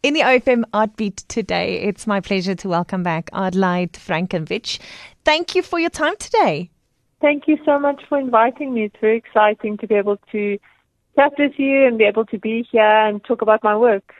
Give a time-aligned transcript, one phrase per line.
[0.00, 4.78] In the OFM Artbeat today, it's my pleasure to welcome back Adelheid Frackiewicz.
[5.24, 6.70] Thank you for your time today.
[7.20, 8.84] Thank you so much for inviting me.
[8.84, 10.56] It's very exciting to be able to
[11.16, 14.14] chat with you and be able to be here and talk about my work.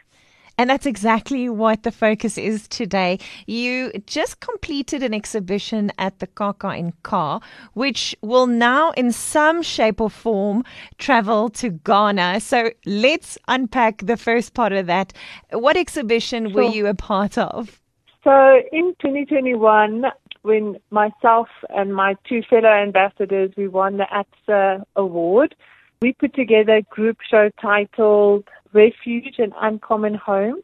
[0.58, 3.20] And that's exactly what the focus is today.
[3.46, 7.38] You just completed an exhibition at the Kaka in Ka,
[7.74, 10.64] which will now, in some shape or form,
[10.98, 12.40] travel to Ghana.
[12.40, 15.12] So let's unpack the first part of that.
[15.52, 16.64] What exhibition sure.
[16.64, 17.80] were you a part of?
[18.24, 20.06] So in 2021,
[20.42, 25.54] when myself and my two fellow ambassadors, we won the Absa award,
[26.00, 30.60] we put together a group show titled Refuge and Uncommon Home.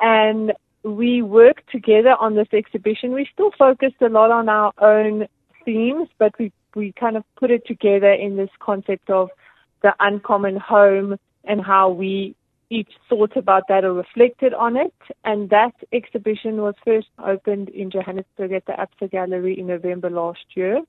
[0.00, 3.12] And we worked together on this exhibition.
[3.12, 5.26] We still focused a lot on our own
[5.64, 9.30] themes, but we, we kind of put it together in this concept of
[9.82, 12.34] the uncommon home and how we
[12.70, 14.94] each thought about that or reflected on it.
[15.24, 20.44] And that exhibition was first opened in Johannesburg at the Absa Gallery in November last
[20.54, 20.80] year.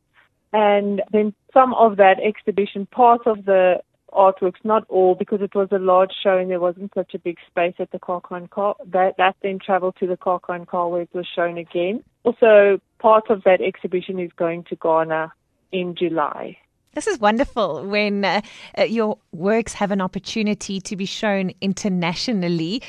[0.51, 3.81] And then some of that exhibition, part of the
[4.13, 7.37] artworks, not all, because it was a large show and there wasn't such a big
[7.47, 8.75] space at the Carcon Car.
[8.85, 12.03] That, that then traveled to the Carcon Car where it was shown again.
[12.23, 15.33] Also, part of that exhibition is going to Ghana
[15.71, 16.57] in July.
[16.93, 18.41] This is wonderful when uh,
[18.77, 22.81] uh, your works have an opportunity to be shown internationally.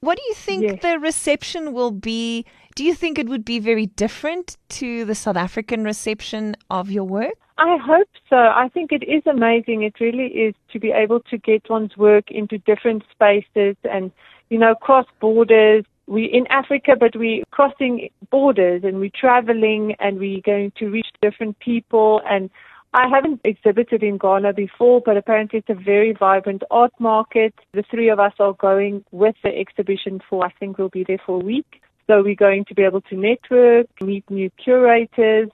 [0.00, 0.78] What do you think yes.
[0.82, 2.46] the reception will be?
[2.78, 7.02] Do you think it would be very different to the South African reception of your
[7.02, 7.34] work?
[7.58, 8.36] I hope so.
[8.36, 9.82] I think it is amazing.
[9.82, 14.12] It really is to be able to get one's work into different spaces and,
[14.48, 15.86] you know, cross borders.
[16.06, 21.08] We're in Africa, but we're crossing borders and we're traveling and we're going to reach
[21.20, 22.22] different people.
[22.30, 22.48] And
[22.94, 27.54] I haven't exhibited in Ghana before, but apparently it's a very vibrant art market.
[27.72, 31.18] The three of us are going with the exhibition for, I think we'll be there
[31.26, 31.82] for a week.
[32.08, 35.50] So we're going to be able to network, meet new curators,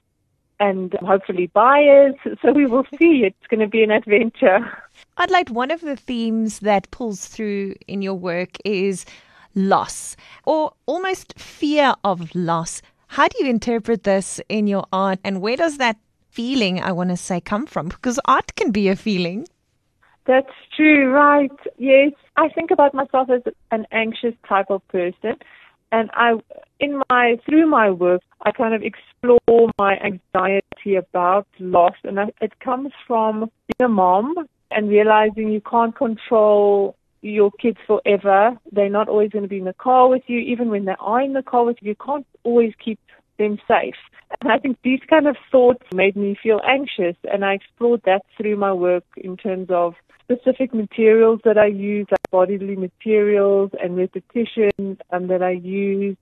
[0.61, 2.15] and hopefully buyers.
[2.43, 3.25] So we will see.
[3.25, 4.61] It's going to be an adventure.
[5.17, 9.05] I'd like one of the themes that pulls through in your work is
[9.57, 12.83] loss or almost fear of loss.
[13.09, 15.97] How do you interpret this in your art and where does that
[16.31, 17.89] feeling, I want to say, come from?
[17.89, 19.49] Because art can be a feeling.
[20.27, 21.51] That's true, right?
[21.79, 22.13] Yes.
[22.37, 25.35] I think about myself as an anxious type of person
[25.95, 26.31] and I
[26.81, 32.27] in my through my work I kind of explore my anxiety about loss and I,
[32.41, 34.35] it comes from being a mom
[34.71, 38.57] and realizing you can't control your kids forever.
[38.71, 40.39] They're not always going to be in the car with you.
[40.41, 42.99] Even when they are in the car with you, you can't always keep
[43.39, 43.95] them safe.
[44.41, 48.23] And I think these kind of thoughts made me feel anxious, and I explored that
[48.37, 49.95] through my work in terms of
[50.25, 54.73] specific materials that I use, bodily materials and repetition
[55.13, 56.17] um, that I use.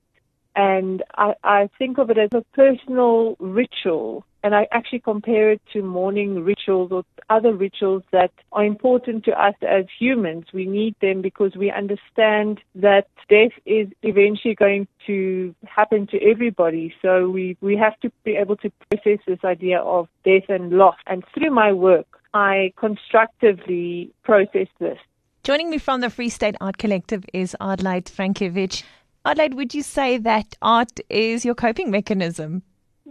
[0.54, 4.26] And I, I think of it as a personal ritual.
[4.44, 9.32] And I actually compare it to morning rituals or other rituals that are important to
[9.42, 10.44] us as humans.
[10.52, 16.92] We need them because we understand that death is eventually going to happen to everybody.
[17.00, 20.96] So we, we have to be able to process this idea of death and loss.
[21.06, 24.98] And through my work, I constructively process this.
[25.44, 28.84] Joining me from the Free State Art Collective is Adelheid Frackiewicz.
[29.26, 32.62] Adelheid, would you say that art is your coping mechanism?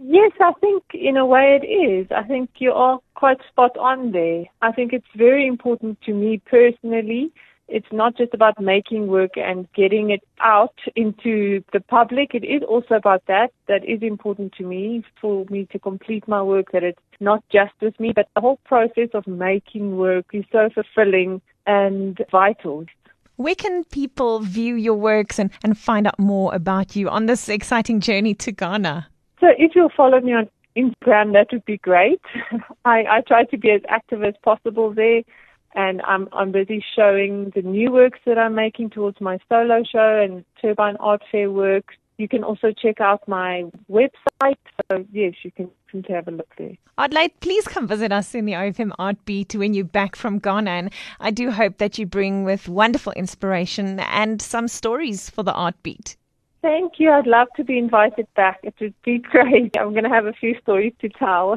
[0.02, 2.06] Yes, I think in a way it is.
[2.10, 4.44] I think you are quite spot on there.
[4.62, 7.34] I think it's very important to me personally
[7.72, 12.34] it's not just about making work and getting it out into the public.
[12.34, 13.50] It is also about that.
[13.66, 17.72] That is important to me for me to complete my work, that it's not just
[17.80, 22.84] with me, but the whole process of making work is so fulfilling and vital.
[23.36, 27.48] Where can people view your works and, and find out more about you on this
[27.48, 29.08] exciting journey to Ghana?
[29.40, 32.20] So if you'll follow me on Instagram, that would be great.
[32.84, 35.22] I, I try to be as active as possible there
[35.74, 40.20] and I'm I'm busy showing the new works that I'm making towards my solo show
[40.22, 41.94] and Turbine Art Fair works.
[42.22, 44.54] You can also check out my website.
[44.88, 46.76] So yes, you can come to have a look there.
[46.96, 50.70] Adelheid, please come visit us in the OFM Art Beat when you're back from Ghana.
[50.70, 55.52] And I do hope that you bring with wonderful inspiration and some stories for the
[55.52, 56.16] Art Beat.
[56.60, 57.10] Thank you.
[57.10, 58.60] I'd love to be invited back.
[58.62, 59.76] It would be great.
[59.76, 61.56] I'm going to have a few stories to tell.